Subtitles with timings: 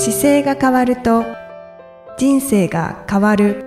[0.00, 1.24] 姿勢が変わると
[2.18, 3.64] 人生が変わる。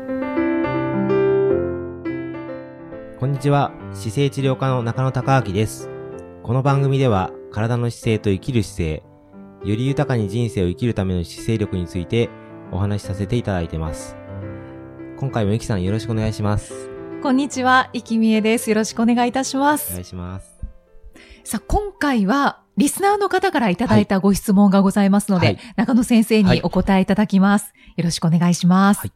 [3.20, 3.74] こんにちは。
[3.92, 5.90] 姿勢治療科の中野孝明です。
[6.42, 9.04] この番組では体の姿勢と生きる姿勢
[9.70, 12.30] より豊かに人生を生きるための姿勢力について
[12.72, 14.16] お話しさせていただいてます。
[15.18, 16.90] 今回もゆきさんよろしくお願いします。
[17.22, 18.70] こんにちは、いきみえです。
[18.70, 19.92] よろしくお願いいたしまおす。
[19.92, 20.62] 願いします。
[21.44, 27.74] さあ、今回は、リスナーの方からいただいたご質問がございますので、はい中野先生にお答えいただきます。
[27.96, 29.02] よろしくお願いします。
[29.02, 29.12] はい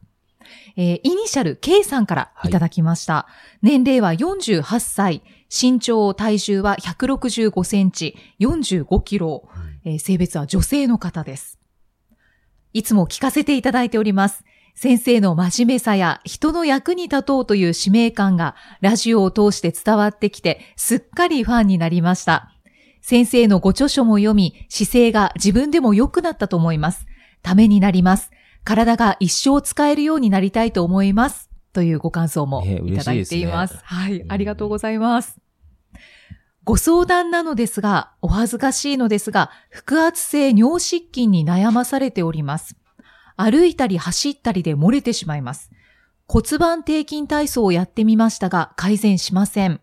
[0.76, 3.26] えーイニシャル K さんからいただきました。
[3.62, 9.48] 年齢は48歳、身長、体重は165センチ、45キロ、
[9.84, 11.58] えー性別は女性の方です。
[12.72, 14.44] いつも聞かせていただいております。
[14.76, 22.52] 先生の真面目さや人の役に立とうという使命感がラジオを通して伝わってきて、すっかりファンになりました。
[23.08, 27.06] 先生のご著書も読み、姿勢が自分でも良くなったと思います。
[27.40, 28.32] ためになります。
[28.64, 31.48] 体が一生使えるようになりたいと思います。
[31.72, 33.74] というご感想もねいただいています。
[33.74, 35.38] いですねはい、うんありがとうございます。
[36.64, 42.74] ご相談なのですが、お恥ずかしいのですが、腹圧性尿失禁に悩まされております。
[43.36, 45.70] 歩いたり走ったりで漏れてしまいます。
[46.26, 49.80] 骨盤底筋体操をやってみましたが改善しません。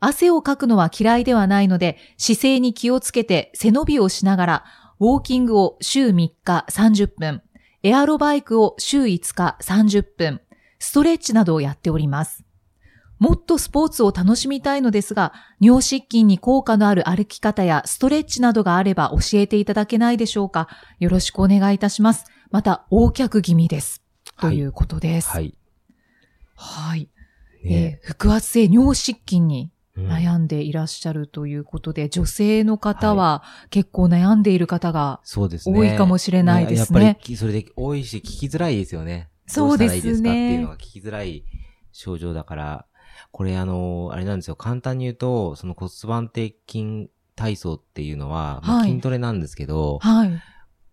[0.00, 4.64] 汗をかくのは嫌いではないので姿勢に気をつけて背伸びをしながら
[5.00, 7.42] ウォーキングを週3日30分、
[7.82, 10.42] エアロバイクを週5日30分、
[10.78, 12.44] ストレッチなどをやっております。
[13.18, 20.68] もっとスポーツを楽しみたいのですが、尿失禁に効果のある歩き方やストレッチなどがあれば教えていただけないでしょうか。
[20.98, 22.26] よろしくお願いいたします。
[22.50, 24.02] また、横脚気味です。
[24.38, 25.30] ということです。
[25.30, 25.54] はい
[26.56, 27.08] はい。
[27.64, 35.20] ねえー腹圧性尿失禁にうん悩んでいらっしゃるということで、女性の方は結構悩んでいる方が。
[35.24, 39.30] 多いかもしれないですねややっぱりき、それで多いし、聞きづらいですよね。
[39.46, 41.44] そうですねどうしたらいいですかっていうのが聞きづらい
[41.92, 42.86] 症状だから、
[43.32, 44.56] これあの、あれなんですよ。
[44.56, 50.42] 簡単に言うと、その骨盤底筋体操っていうのは、まあはい筋トレなんですけど、はい。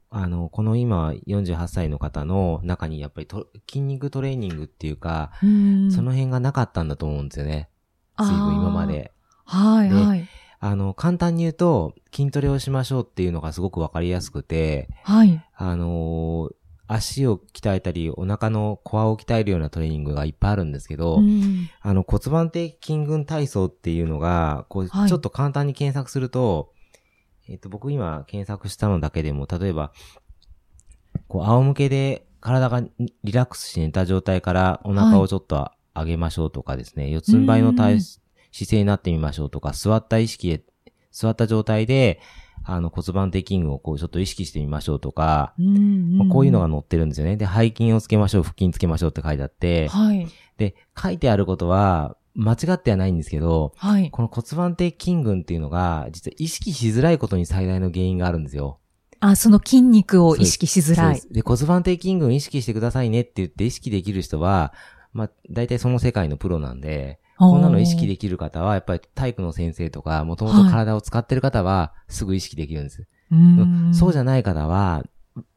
[0.10, 7.70] あの、この今48歳の方の中にやっぱりと筋肉トレーニングっていうか、うんその辺がなかったんだと思うんですよね。
[8.18, 8.88] 随分今ま。
[8.88, 9.12] で。
[9.46, 10.28] はい、ではい。
[10.60, 15.44] あの、簡単に言うと、筋トレをしましょうっていうのがすごくわかりやすくて、はい。
[15.56, 16.56] あのー
[16.90, 26.72] 足を鍛えたり、お腹のコアを鍛えるようなトレーニングがいっぱいあるんですけど、うんあの骨盤底筋群体操っていうのが、こう、はいちょっと簡単に検索すると、
[27.50, 29.92] えっ、と、僕今検索したのだけでも、例えば、
[31.28, 32.82] こう、仰向けで体が
[33.24, 38.02] リラックスして寝た状態からお腹をちょっと上げましょうとかですね、四つん這いの体うん
[38.52, 40.64] 姿勢になってみましょうとか、座った意識で、
[41.12, 42.20] 座った状態で、
[42.64, 47.38] あの骨盤底筋群をこうちょっと意識してみましょうとか、うんまあこういうのが載ってるんですよね。
[47.38, 50.28] で、背筋をつけましょう、腹筋つけましょうって書いてあって、はい。
[50.58, 54.12] で、書いてあることは、間違ってはないんですけど、はい。
[54.12, 58.80] この骨盤底筋群っていうのが、実は意識しづらいことに最大の原因があるんですよ。
[59.20, 64.74] あ、その筋肉を意識しづらいで、骨盤底筋群意識してくださいねって言って意識できる人は、
[65.18, 73.08] まあ、大体その世界のプロなんで、こんなの意識できる方は、やっぱり体育の先生とか、もともと体を使ってる方は、すぐ意識できるんです。
[73.32, 75.04] うんそうじゃない方は、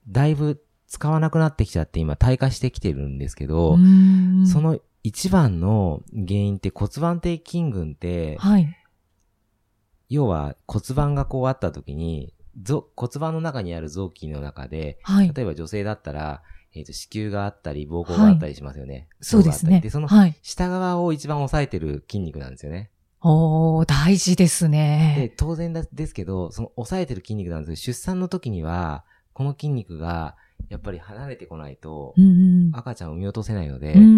[0.09, 8.77] だいぶ使わなくなってきちゃって、今、退化してきてるんですけど、うんその一番の原因って骨盤底筋群って、はい。
[10.09, 12.33] 要は骨盤がこうあった時に、
[12.63, 15.33] ぞ骨盤の中にある臓器の中で、はい。
[15.35, 16.43] 例えば女性だったら、
[16.75, 19.09] えっ、と、子宮があったり、膀胱があったりしますよね。
[19.21, 20.37] そうですねで、そのはい。
[20.43, 22.91] 下側を一番押さえてる筋肉なんですよね。
[23.23, 30.37] おー、大事ですでね。、当然だですけど、その押さえてる筋肉なんですけど、出産の時には、この筋肉が、
[30.69, 34.03] やっぱり離れてこないとう、ん赤ちゃんを産み落とせないので、うん。
[34.03, 34.13] うんう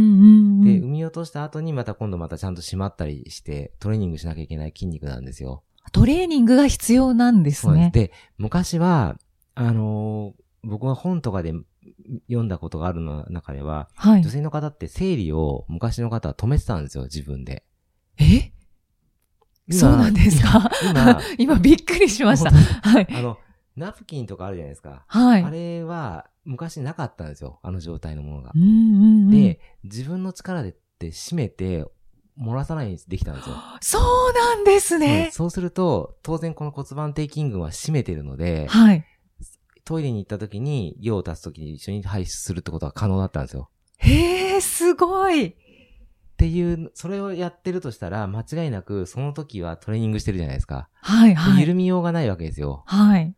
[0.63, 5.63] んで、うん産み落とした後にまた今度またちゃんと締まったりして、トレーニングしなきゃいけない筋肉なんですよ。
[5.93, 7.73] トレーニングが必要なんですね。
[7.73, 7.93] そうです。
[7.93, 9.17] で、昔は、
[9.55, 11.53] あのー僕が本とかで
[12.29, 14.31] 読んだことがあるの中では、はい女。
[14.31, 17.65] 性の方って生理を昔の方は止めてたんですよ、自分で。
[18.19, 18.53] え？
[19.69, 20.71] 今そうなんですか？
[20.91, 22.51] 今、 今びっくりしました。
[22.51, 23.07] はい。
[23.13, 23.39] あの、
[23.77, 25.05] ナプキンとかあるじゃないですか。
[25.07, 25.43] はい。
[25.43, 28.59] あれは、昔なかったんですよ、あの状態のものがう。
[28.59, 28.71] んうんう
[29.27, 31.87] ん、で、自分の力でって締めて、
[32.41, 33.57] 漏らさないようにできたんですよ。
[33.81, 35.31] そうなんですうんね。
[35.33, 39.05] そうすると、当然この骨盤底筋群は締めてるので、はい。
[39.85, 43.71] トイレに行った時に、用を足す時に一緒に排出するってことが可能だったんですよ。
[43.99, 45.47] へえ、すごい。
[45.47, 45.55] っ
[46.37, 50.89] ていう、それをやってるとしたら、間違いなく、その時はトレーニングしてるじゃないですか。
[50.95, 51.61] はい、はい。
[51.61, 52.83] 緩みようがないわけですよ。
[52.87, 53.35] はい。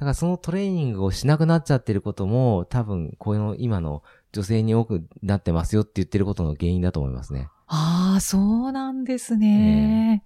[0.00, 4.02] からそのトレーニングをしなくなっちゃってることも、多分、この今の
[4.32, 7.48] 女性に多くなってますよって言ってることの原因だと思いますね。
[7.66, 8.38] ああ、そ
[8.68, 10.24] うなんですね。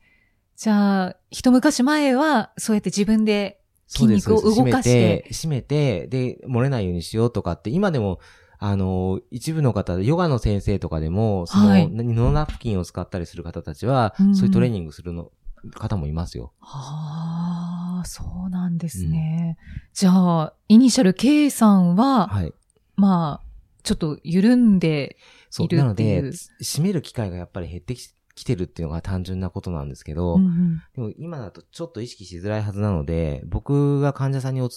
[0.57, 3.61] じゃあ、一昔前は、そうやって自分で
[3.95, 5.25] 筋肉を動かして。
[5.31, 8.21] 締めて、締めて、で、漏れないようにしようとかって、今でも、
[8.59, 15.31] あの、一部の方、ヨガの先生とかでも、その、はいノーナプキンを使ったりする方たちは、うんうんそういうトレーニングするの、
[15.73, 16.53] 方もいますよ。
[16.61, 19.57] ああ、そうなんですね。
[19.93, 22.53] じゃあ、イニシャル K さんは、はい。
[22.97, 23.47] まあ、
[23.83, 25.17] ちょっと緩んで、
[25.51, 25.67] そう。
[25.67, 26.29] いるなのっていうで、
[26.63, 34.69] 締める機会がやっぱり減ってききてるっていうのが単純なことなんですけど、うんうんでも今だとちょっと意識しづらいはずなので、僕が患者さんにお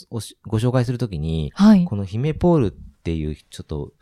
[0.48, 1.86] ご紹介するときに、はい。
[1.86, 3.94] このヒメポールっていう、ちょっと、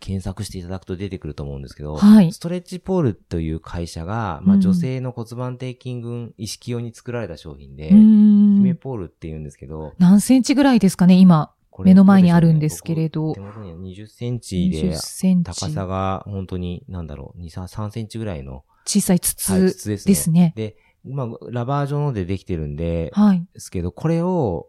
[0.00, 11.52] 検索していただくと出てくると思うんですけど、はいストレッチポールという会社が、まあ、うん女性の骨盤底筋群意識用に作られた商品で、ヒメポールって言うんですけど、何センチぐらいですかね、今。
[11.78, 15.60] 目の前にあるんですけれど僕手元には20センチで20、センチ。
[15.60, 20.12] 高さが本当に、なんだろう、2、3 3センチぐらいの、小さいはい筒筒ですね。
[20.12, 20.52] ですね。
[20.56, 23.46] で、まあ、ラバー状のでできてるんで、はい。
[23.52, 24.68] ですけど、これを、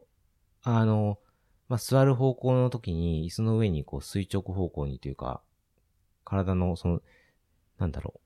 [0.62, 1.20] あの、
[1.68, 5.42] まあ、座る方向の時に、椅子の上にこう垂直方向にというか、
[6.24, 7.02] 体のその、
[7.78, 8.22] なんだろ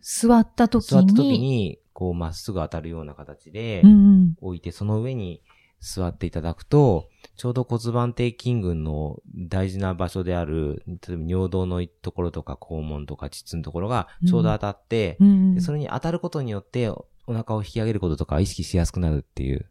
[0.00, 3.94] 座ったう、時座った時に、に、こうまっすぐ当たるような形でうんう
[4.26, 4.34] ん。
[4.40, 5.42] 置いて、その上に
[5.80, 19.66] 座っていただくと、ちょうど骨盤底筋群の大事な場所である、例えば尿道のところとか肛門とか膣のところがちょうど当たって、うんうんでそれに当たることによっておお腹を引き上げることとか意識しやすくなるっていう。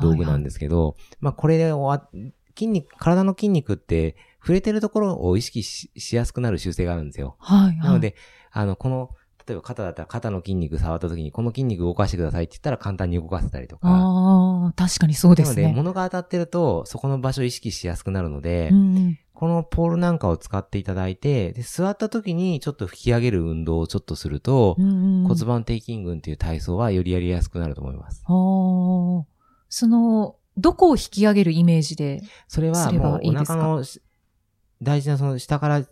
[0.00, 2.08] 道具なんですけど、まあこれをあ、
[2.56, 7.36] 筋肉、体の筋肉って触れてるところを意識ししやすくなる習性があるんですよ。
[7.38, 7.78] はい、はい。
[7.78, 8.16] なので、
[8.50, 9.10] あの、この、
[9.46, 13.88] 例えば肩だったら肩の筋肉触った時にこの筋肉動かしてくださいって言ったら簡単に動かせたりとか。
[13.88, 15.72] ああ、確かにそうでなので、すね。
[15.74, 28.22] 物が当たってると、そこの場所を意識しやすくなるので、うんうんこのポールなんかを使っていただいて、で、座った時にちょっと引き上げる運動をちょっとすると、うんうん骨盤底筋群っていう体操はよりやりやすくなると思います。
[28.26, 29.24] あー
[29.68, 32.22] その、どこを引き上げるイメージで。
[32.46, 34.00] それはもうお腹のし
[34.80, 35.82] 大事なその下から、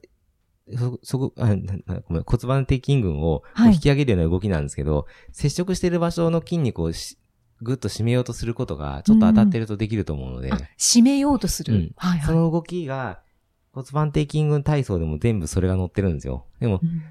[0.77, 7.19] そ、そこ、あ、ごめん、骨盤底筋群をはい引き上げるような動きなんですけど、接触している場所の筋肉をし
[7.61, 11.75] ぐっと締めようとすることが、ちょっと当たってるとできると思うので、あ、締めようとする。
[11.75, 12.27] うんはいはい。
[12.27, 13.21] その動きが、
[13.73, 16.47] 骨盤底筋群体操でも全部それが載ってるんですよ。
[16.61, 17.03] でも、うん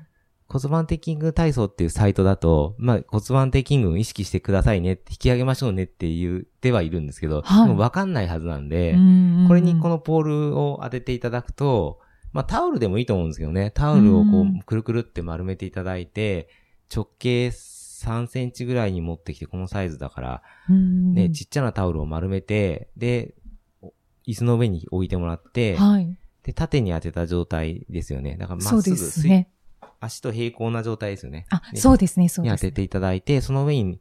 [0.51, 11.99] 骨盤底筋群体操っていうサイトだと、まあ、骨盤底筋群意識してくださいね、引き上げましょうねって言ってはいるんですけど、はいでも分かんないはずなんで、うんこれにこのポールを当てていただくと、
[12.33, 16.49] まあタオルでもいいと思うんですけどね、タオルをこうくるくるって丸めていただいて、
[16.93, 23.35] 直径3センチぐらいに持ってきて、このサイズだから、うんね、ちっちゃなタオルを丸めて、で、
[23.81, 23.93] お
[24.27, 26.17] 椅子の上に置いてもらって、はい。
[26.43, 28.37] で、縦に当てた状態ですよね。
[28.37, 29.49] だからまっすぐすね。
[29.99, 31.45] 足と平行な状態ですよね。
[31.49, 32.53] あ、ねそうですね、そうですね。
[32.53, 33.99] に当てていただいて、その上に、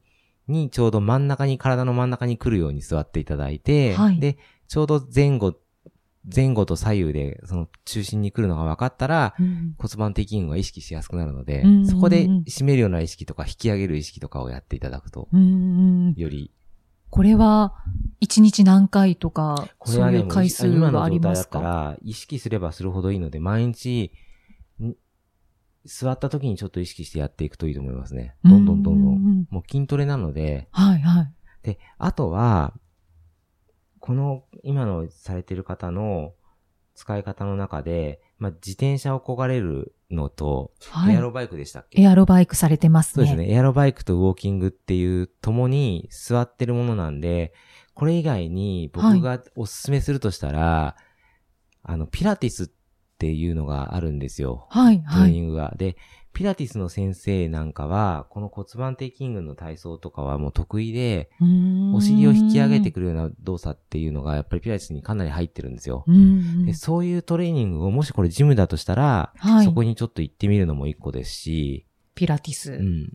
[0.48, 5.54] にちょうど真ん中に、体の真ん中に来るように座っていただいて、はいで、ちょうど前後、
[6.24, 9.74] 前後と左右で、その中心に来るのが分かったら、うん。
[9.78, 11.68] 骨盤底筋群が意識しやすくなるのでうん。
[11.68, 16.14] うんうん、そこで締めるような意識とか引き上げる意識とかをやっていただくと、うん。
[16.16, 16.52] より、
[17.08, 17.74] これは、
[18.20, 24.12] 一日何回とか、そういう回数今のはあり状態だますかったら、意識すればするほどいいので、毎日、
[24.80, 24.94] ん
[25.86, 28.36] 座った時にちょっと意識してやっていくといいと思いますね。
[28.44, 29.08] どんどんどんど。
[29.08, 29.46] うんん。
[29.50, 31.32] もう筋トレなので、はいはい。
[31.62, 32.74] で、あとは、
[34.00, 36.32] この今のされてる方の
[36.94, 42.02] 使い方の中で、まあ、自転車を焦がれるのと、はいエアロバイクでしたっけ？
[42.02, 43.26] エアロバイクされてますね。
[43.26, 43.54] そうですね。
[43.54, 47.52] エアロバイクとウォーキングっていうともに座ってるものなんで、
[47.94, 50.96] これ以外に僕がおすすめするとしたら、
[51.82, 52.68] あの、ピラティスっ
[53.18, 54.66] ていうのがあるんですよ。
[54.70, 55.30] はいトレはい。
[55.30, 55.74] ーニングが。
[55.76, 55.96] で、
[56.32, 61.30] ピラティスの先生なんかは、この骨盤底筋群の体操とかはもう得意で、
[61.92, 66.04] おお尻を引き上げてくるような動作っていうのが、やっぱりピラティスにかなり入ってるんですよ。
[66.06, 72.72] うんで、そういうトレーニングを、もしこれジムだとしたら、はいそこにちょっと行ってみるのも一個ですし、ピラティス。
[72.72, 73.12] うん。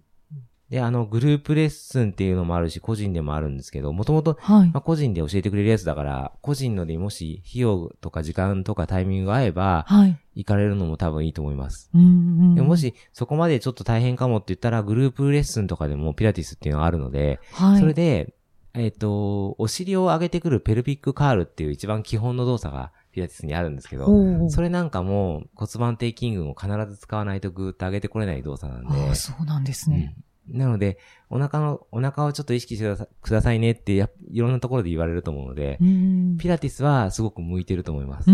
[0.69, 4.81] で、あの、グループレッスンっていうのもあるし、個人でもあるんですけど、もともと、はいまあ、。
[4.81, 10.17] 個人で教えてくれるやつだから、個人のでもし、費用とか時間とかタイミングが合えば、はい。
[10.33, 11.89] 行かれるのも多分いいと思います。
[11.93, 17.79] うんうもも、し、そこまでちょっと大変かもって言ったら、グループレッスンとかでもピラティスっていうのがあるので、はい。
[17.79, 18.33] それで、
[18.73, 30.17] えっ、と、お尻を上げてくるペルピックカールっていう一番基本の動作がピラティスにあるんですけど、それなんかも骨盤底筋群を必ず使わないとグーッと上げてこれない動作なんで、ああ、そうなんですね。
[30.49, 30.99] うんなので、
[31.29, 38.29] お腹の、お腹をちょっと意識してくださいねってや、いろんなところで言われると思うので、うんピラティスはすごく向いてると思います。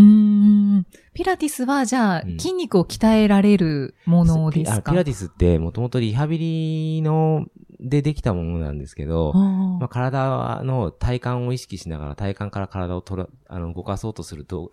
[1.13, 4.77] ピラティスは、じゃあ、うん筋肉を鍛えられるものですか？
[4.77, 7.46] あピラティスってもともとリハビリの、
[7.80, 9.39] でできたものなんですけど、あ
[9.80, 14.72] まあ、体の体幹を意識しながら体幹から体を取ら、あの、動かそうとすると、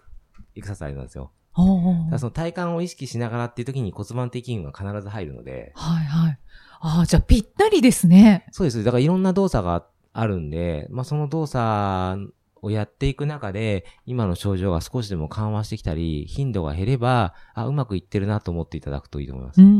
[0.56, 1.30] エクササイズなんですよ。
[1.54, 6.37] その体幹を意識しながらっていう時に骨盤的筋群が必ず入るので、はいはい。
[6.80, 8.46] ああ、じゃあぴったりですね。
[8.52, 8.84] そうです。
[8.84, 12.32] だからいろんな動作があるんで、まあ、その動作
[12.62, 19.60] をやっていく中で、今の症状が少しでも緩和してきたり、頻度が減れば、あ、うまくいってるなと思っていただくといいと思います。
[19.60, 19.70] うんう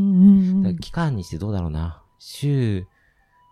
[0.62, 0.78] んうん。
[0.78, 2.02] 期間にしてどうだろうな。
[2.19, 2.87] 週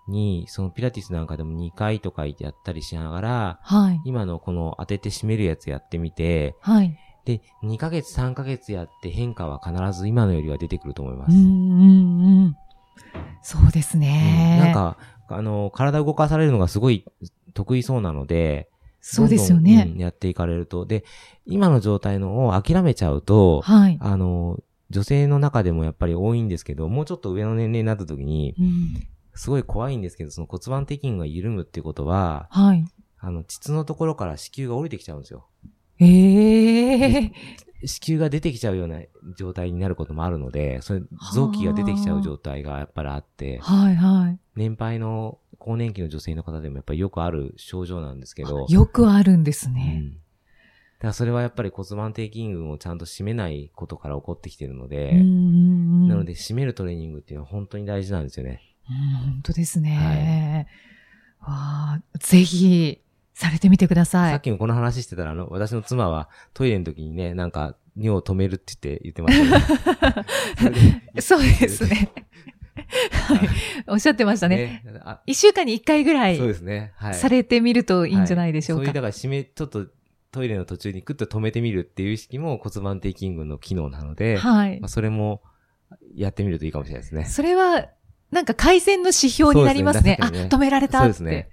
[0.08, 4.00] に、そのピラティスなんかでも2回とかやったりしながら、はい。
[4.04, 6.98] 今のこの当てて締めるやつやってみて、はい。
[7.24, 11.36] で、2ヶ月3ヶ月やって変化は必ず今のよりは出てくると思います。
[11.36, 12.56] うんうんうん。
[13.42, 14.58] そうですね。
[14.58, 14.98] うんなん、か、
[15.28, 17.04] あの、体を動かされるのがすごい
[17.54, 18.68] 得意そうなので、
[19.00, 19.88] そうですよね。
[19.94, 20.84] うんやっていかれると。
[20.84, 21.04] で、
[21.44, 23.98] 今の状態のを諦めちゃうと、はい。
[24.00, 24.58] あの、
[24.90, 29.06] 女性の中でもやっぱり多いんですけど、もうちょっと上の年齢になった時に、うん
[29.38, 32.84] すごい怖いんですけど、その骨盤的筋が緩むっていうことは、はい。
[33.18, 35.46] あの、膣のところから子宮が降りてきちゃうんですよ。
[36.00, 37.32] ええ
[37.86, 39.00] 子宮が出てきちゃうような
[39.38, 41.02] 状態になることもあるので、それ、
[41.34, 44.38] 臓器が出てきちゃう状態がやっぱりあって、はいはい。
[44.56, 50.06] 年配の更年期の女性の方でもやっぱりよくある症状なんですけど、よくあるんですねう。
[50.06, 50.10] ん。
[50.12, 50.18] だ
[51.00, 58.62] からそれはやっぱり骨盤底筋群をちゃんと締めないことから起こってきてるので、なので締めるトレーニングっていうのは本当に大事なんですよね。
[58.88, 60.68] うん本当ですね。
[61.40, 63.00] わあ、ぜひ、
[63.36, 64.30] されてみてください。
[64.30, 71.84] さっきもこの話してたら、あの、私の妻はトイレの時にね、なんか、尿を止めるって言って言ってましたね そうです。
[71.84, 72.12] ね。
[73.12, 73.48] はい。
[73.88, 74.82] おっしゃってましたね。
[74.84, 76.92] ねあ一週間に一回ぐらいそうですね。
[76.96, 77.14] はい。
[77.14, 78.80] されてみるといいんじゃないでしょうか。
[78.80, 79.86] はいそういう、だから締め、ちょっと
[80.30, 84.88] トイレの途中にクッと止めてみるっていう意識も骨盤底筋群の機能なので、はいまあ、。
[84.88, 85.42] それも
[86.14, 87.26] やってみるといいかもしれないですね。
[87.26, 87.88] それは、
[88.30, 90.18] なんか改善の指標になりますね。
[90.22, 91.04] すね止められたって。
[91.04, 91.48] そうですね。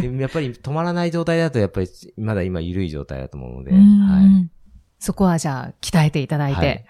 [0.00, 4.50] で やっぱり止まらない状態だと、やっぱりまだ今緩い状態だと思うので、うんはい。
[4.98, 6.58] そこはじゃあ、鍛えていただいて。
[6.58, 6.84] はいはい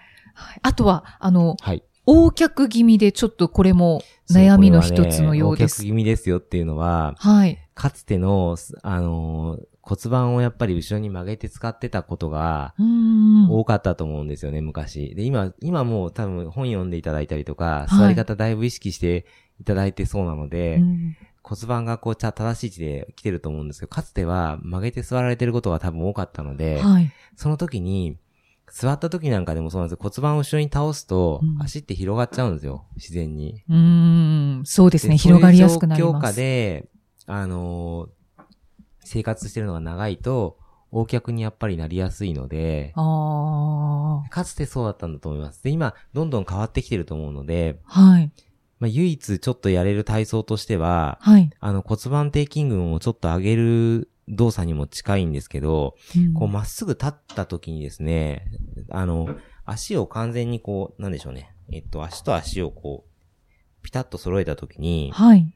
[0.61, 1.83] あとは、あの、はい。
[2.07, 5.81] 横脚気味でちょっとこれも悩みの一つのようです。
[5.81, 7.57] ね横脚気味ですよっていうのは、はい。
[7.73, 12.73] かつての、あのー骨盤をやっぱり後ろに曲げて使ってたことが。
[13.51, 15.13] 多かったと思うんですよね、昔。
[15.13, 19.27] で、今、今もう多分本読んでいただいたりとか、はい座り方だいぶ意識して
[19.61, 21.15] いただいてそうなので、うん
[21.47, 27.11] 骨盤がこう、ちゃ正しい位置で来てると思うんですけど、かつては曲げて座られてることが多分多かったので、はい。
[27.35, 28.17] その時に、
[28.71, 29.99] 座った時なんかでもそうなんですよ。
[30.01, 32.85] 骨盤を後ろに倒すと、うん足って広がっちゃうんですよ。
[32.95, 33.63] 自然に。
[33.69, 33.75] うー
[34.61, 34.63] ん。
[34.65, 35.13] そうですね。
[35.13, 36.35] で広がりやすくなります。
[36.35, 36.89] で、
[37.27, 38.09] あのー
[39.07, 40.57] 生活してるのが長いと、
[40.91, 44.29] 横脚にやっぱりなりやすいので、ああ。
[44.29, 45.63] かつてそうだったんだと思います。
[45.63, 48.31] で、今、どんどん変わってきてると思うので、はい。
[48.79, 51.49] まあ、唯一ちょっとやれる体操としては、はい。
[51.59, 58.51] あの骨盤底筋群をちょっと上げる動作にも近いんですけど、うんこうまっすぐ立った時にですね、
[58.89, 61.55] あの、足を完全にこう、なんでしょうね。
[61.71, 65.53] えっと、足と足をこう、ピタッと揃えた時に、はい。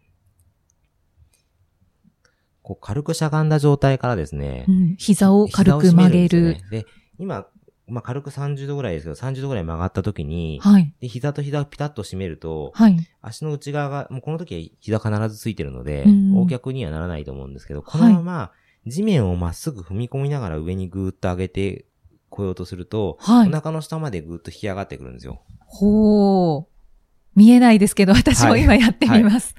[2.62, 6.42] こう軽くしゃがんだ状態からですねう、ん膝を軽く曲げる。
[6.42, 6.86] でねで、
[7.18, 7.48] 今、
[7.89, 10.93] まあ、軽く30度ぐらいですけど、30度ぐらい曲がった時に、はい。
[11.00, 12.98] で、膝と膝をピタッと締めると、はい。
[13.22, 18.51] 足の内側が、もうこの時は膝必ずついてるので、うん横脚にはならないと思うんですけど、このまま
[18.88, 21.86] 地面をまっすぐ踏み込みながら上にぐーっと上げて
[22.29, 25.41] こようとすると、はいお腹の下までぐーっと引き上がってくるんですよ。
[25.65, 26.79] ほう。
[27.36, 29.55] 見えないですけど、私も今やってみます。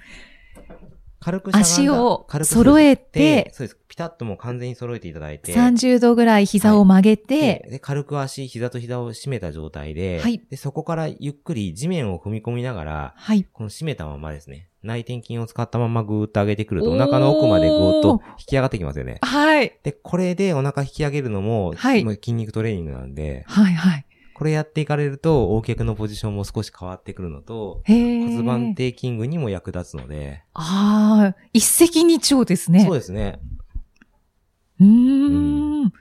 [1.21, 3.79] 軽く足を揃えてそうです。
[3.89, 13.45] ピタッともう完全に揃えていただいて、30度ぐらい膝を曲げて、でで軽く足、膝と膝を締めた状態で、はいで、そこからゆっくり地面を踏み込みながら、はい。
[13.53, 19.19] この締めたままですね、内転筋を使ったままぐーっと上げてくると、お腹の奥までぐーっと引き上がってきますよね。
[19.21, 19.79] はい。
[19.83, 24.07] で、これでお腹引き上げるのも、はい筋肉トレーニングなんで、はい、はい。
[24.41, 32.83] これやっていかれると、横脚のポジションも少し変わってくるのと、骨盤底筋群にも役立つので、ああ、一石二鳥ですね。
[32.83, 33.39] そうですね。
[34.81, 35.93] うーん。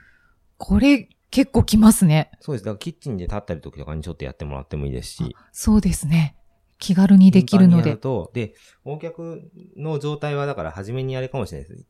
[0.56, 2.30] これ、結構きますね。
[2.40, 2.64] そうです。
[2.64, 5.36] だからキッチンで立ったり時とかにちょっとやってもらってもいいですし。
[5.52, 6.34] そうですね。
[6.78, 7.94] 気軽にできるので。
[7.96, 8.54] と、で、
[8.86, 11.84] 横脚の状態はだから初めにあれかもしれないです。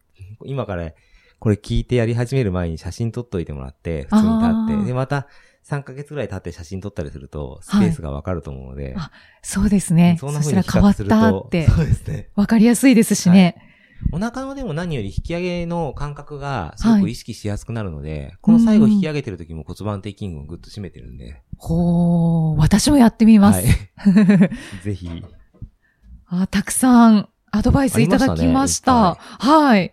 [0.45, 0.91] 今から
[1.39, 5.29] これ聞いてやり始める前に写真撮っといてもらって、普通に立って、で、また
[5.67, 8.95] 3ヶ月ぐらい経って写真撮ったりすると、スペースがわかると思うので。
[8.97, 9.11] あ
[9.43, 10.17] そうですね。
[10.19, 11.43] そんな風に比そしたら変わっ。
[11.43, 12.29] たって、そうですね。
[12.35, 13.67] わかりやすいですしね。
[14.13, 21.43] お腹のでも何より引き上げの感覚がすごく意識しやすくなるので、この最後引き上げてる時も骨盤底筋群をぐっと締めてるんで。
[21.57, 23.63] ほー、私もやってみます。
[23.97, 24.51] はい。
[24.83, 25.09] ぜひ。
[26.27, 29.11] あたくさんアドバイスいただきました。
[29.11, 29.93] ありまはい。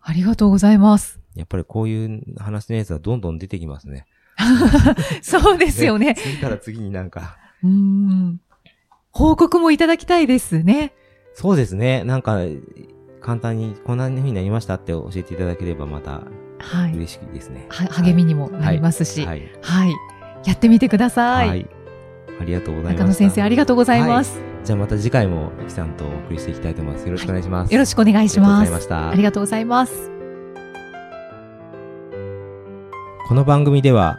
[0.00, 1.20] ありがとうございます。
[1.34, 4.06] やっぱりこういう話のやつはどんどん出てきますね。
[5.22, 6.14] そうですよね。
[6.14, 7.36] 次から次になんか。
[7.62, 8.40] うーん。
[9.12, 10.92] 報告もいただきたいですね。
[11.34, 12.04] そうですね。
[12.04, 12.38] なんか、
[13.20, 16.22] 簡単にこんな風になりましたって教えていただければまた
[16.58, 16.94] はい。
[16.94, 17.66] 嬉しいですね。
[17.68, 19.22] は励みにもなりますし。
[19.22, 19.40] ははい。
[19.40, 19.94] い。
[20.44, 21.48] やってみてください。
[21.48, 21.66] はい。
[22.40, 23.02] ありがとうございます。
[23.02, 24.40] 中野先生、ありがとうございます。
[24.64, 27.06] じゃあまた次回も、ゆきさんとお送りしていきたいと思います。
[27.06, 27.72] よろしくお願いします。
[27.72, 28.60] よろしくお願いします。
[28.60, 29.10] ありがとうございました。
[29.10, 30.10] ありがとうございます。
[33.28, 34.18] この番組では